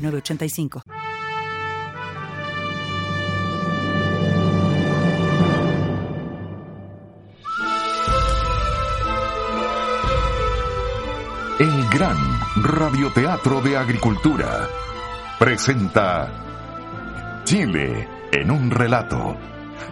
[0.00, 0.82] 985.
[11.58, 12.16] El gran
[12.62, 14.66] radioteatro de agricultura
[15.38, 19.36] presenta Chile en un relato,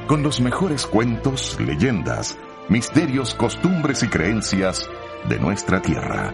[0.07, 2.39] con los mejores cuentos, leyendas,
[2.71, 4.89] misterios, costumbres y creencias
[5.29, 6.33] de nuestra tierra.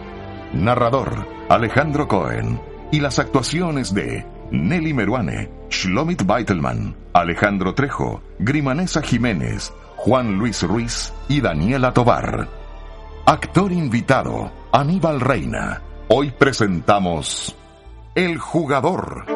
[0.53, 9.73] Narrador Alejandro Cohen y las actuaciones de Nelly Meruane, Shlomit Beitelman, Alejandro Trejo, Grimanesa Jiménez,
[9.95, 12.47] Juan Luis Ruiz y Daniela Tobar.
[13.25, 15.81] Actor invitado, Aníbal Reina.
[16.07, 17.55] Hoy presentamos
[18.13, 19.34] El Jugador.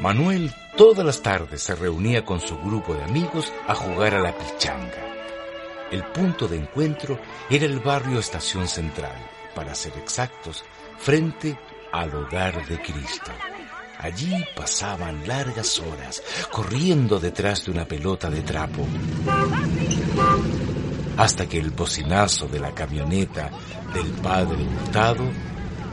[0.00, 4.36] Manuel todas las tardes se reunía con su grupo de amigos a jugar a la
[4.36, 5.12] pichanga.
[5.90, 9.14] El punto de encuentro era el barrio Estación Central,
[9.54, 10.64] para ser exactos,
[10.98, 11.58] frente
[11.92, 13.30] al hogar de Cristo.
[13.98, 18.84] Allí pasaban largas horas corriendo detrás de una pelota de trapo,
[21.16, 23.50] hasta que el bocinazo de la camioneta
[23.94, 25.24] del padre Hurtado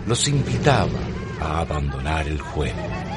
[0.07, 3.08] los invitaba a abandonar el juego.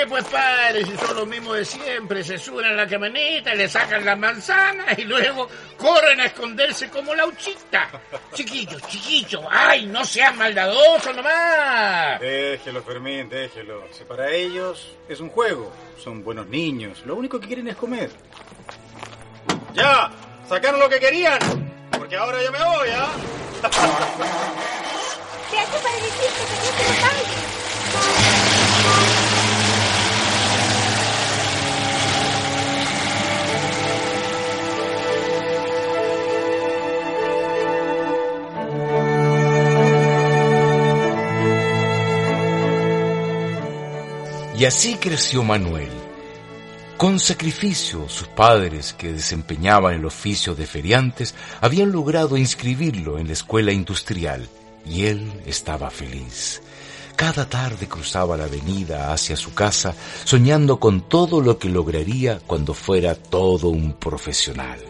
[0.00, 3.68] Mire, pues padre, si son los mismos de siempre, se suben a la camioneta, le
[3.68, 5.46] sacan las manzanas y luego
[5.76, 7.86] corren a esconderse como la uchita.
[8.32, 12.18] Chiquillo, chiquillo, ay, no seas maldadoso nomás.
[12.18, 13.88] Déjelo, Fermín, déjelo.
[13.92, 15.70] Si para ellos es un juego,
[16.02, 18.08] son buenos niños, lo único que quieren es comer.
[19.74, 20.10] ¡Ya!
[20.48, 21.38] ¡Sacaron lo que querían!
[21.90, 23.10] Porque ahora yo me voy, ¿ah?
[25.50, 29.19] Te hace para decirte que no te lo pagues.
[44.60, 45.88] Y así creció Manuel.
[46.98, 53.32] Con sacrificio, sus padres, que desempeñaban el oficio de feriantes, habían logrado inscribirlo en la
[53.32, 54.46] escuela industrial,
[54.84, 56.60] y él estaba feliz.
[57.16, 59.94] Cada tarde cruzaba la avenida hacia su casa,
[60.24, 64.80] soñando con todo lo que lograría cuando fuera todo un profesional.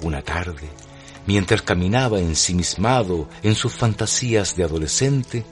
[0.00, 0.70] Una tarde,
[1.26, 5.44] mientras caminaba ensimismado en sus fantasías de adolescente,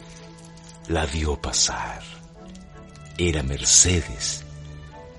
[0.88, 2.13] la vio pasar.
[3.16, 4.44] Era Mercedes,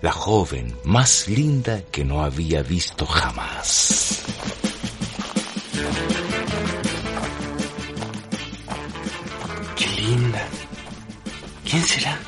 [0.02, 4.22] la joven más linda que no había visto jamás.
[9.78, 10.46] Qué linda.
[11.64, 12.20] ¿Quién será?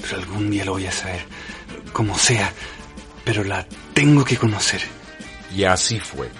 [0.00, 1.24] Pero algún día lo voy a saber.
[1.92, 2.52] Como sea.
[3.24, 4.80] Pero la tengo que conocer.
[5.52, 6.30] Y así fue.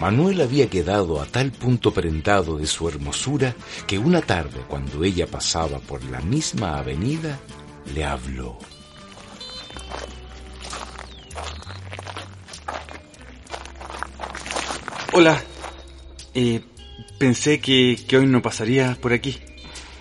[0.00, 3.54] Manuel había quedado a tal punto prendado de su hermosura
[3.86, 7.38] que una tarde, cuando ella pasaba por la misma avenida,
[7.94, 8.58] le habló.
[15.12, 15.42] Hola.
[16.34, 16.60] Eh,
[17.18, 19.38] pensé que, que hoy no pasaría por aquí.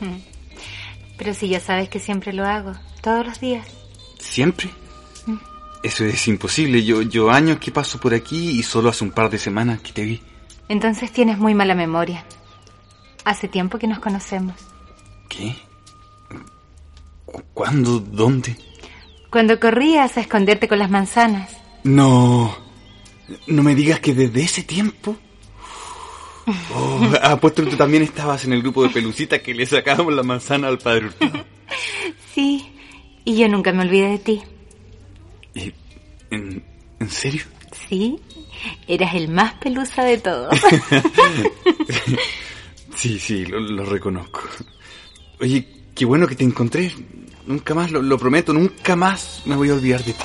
[1.17, 3.65] Pero si ya sabes que siempre lo hago, todos los días.
[4.19, 4.69] ¿Siempre?
[5.85, 6.83] Eso es imposible.
[6.83, 9.91] Yo, yo años que paso por aquí y solo hace un par de semanas que
[9.91, 10.21] te vi.
[10.67, 12.25] Entonces tienes muy mala memoria.
[13.23, 14.55] Hace tiempo que nos conocemos.
[15.29, 15.55] ¿Qué?
[17.25, 17.99] ¿Cu- ¿Cuándo?
[17.99, 18.55] ¿Dónde?
[19.29, 21.51] Cuando corrías a esconderte con las manzanas.
[21.83, 22.55] No.
[23.45, 25.15] No me digas que desde ese tiempo.
[26.75, 30.21] Oh, apuesto que tú también estabas en el grupo de pelucita que le sacábamos la
[30.21, 31.43] manzana al padre Hurtado.
[32.35, 32.71] Sí,
[33.23, 34.43] y yo nunca me olvidé de ti.
[36.31, 36.63] ¿Y- ¿En,
[36.99, 37.43] ¿En serio?
[37.89, 38.17] Sí,
[38.87, 40.55] eras el más pelusa de todos.
[42.95, 44.39] Sí, sí, lo, lo reconozco.
[45.41, 46.91] Oye, qué bueno que te encontré.
[47.45, 50.23] Nunca más, lo, lo prometo, nunca más me voy a olvidar de ti.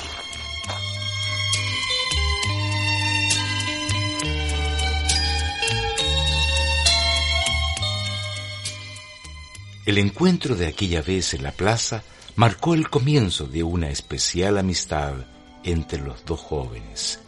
[9.85, 12.03] El encuentro de aquella vez en la plaza
[12.35, 15.13] marcó el comienzo de una especial amistad
[15.63, 17.19] entre los dos jóvenes.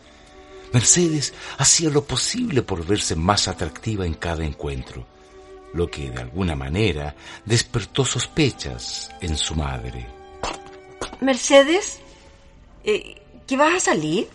[0.73, 5.05] Mercedes hacía lo posible por verse más atractiva en cada encuentro,
[5.73, 7.15] lo que de alguna manera
[7.45, 10.07] despertó sospechas en su madre.
[11.21, 11.99] Mercedes,
[12.83, 14.27] eh, ¿qué vas a salir?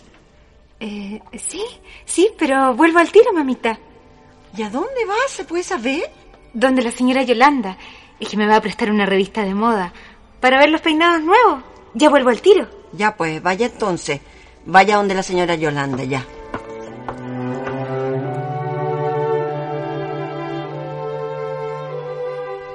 [0.81, 1.63] Eh, sí,
[2.07, 3.79] sí, pero vuelvo al tiro, mamita.
[4.57, 5.31] ¿Y a dónde vas?
[5.31, 6.11] ¿Se puede saber?
[6.55, 7.77] Donde la señora Yolanda,
[8.21, 9.93] es que me va a prestar una revista de moda
[10.41, 11.63] para ver los peinados nuevos.
[11.95, 12.78] Ya vuelvo al tiro.
[12.93, 14.21] Ya pues, vaya entonces.
[14.67, 16.25] Vaya donde la señora Yolanda, ya.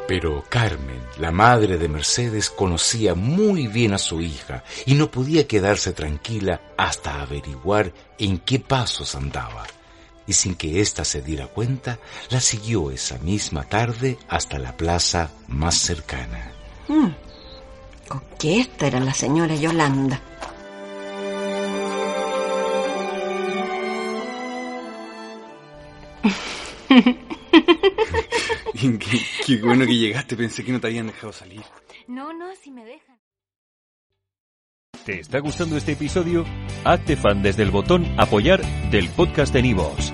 [0.07, 5.47] Pero Carmen, la madre de Mercedes, conocía muy bien a su hija y no podía
[5.47, 9.63] quedarse tranquila hasta averiguar en qué pasos andaba.
[10.27, 11.99] Y sin que ésta se diera cuenta,
[12.29, 16.51] la siguió esa misma tarde hasta la plaza más cercana.
[16.87, 17.22] Mm.
[18.07, 20.21] Coqueta era la señora Yolanda.
[28.99, 31.63] qué, qué bueno que llegaste, pensé que no te habían dejado salir.
[32.07, 33.19] No, no, si me dejan.
[35.05, 36.45] ¿Te está gustando este episodio?
[36.85, 40.13] Hazte fan desde el botón Apoyar del podcast de Nivos.